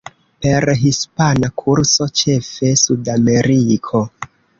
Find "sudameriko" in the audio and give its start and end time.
2.85-4.03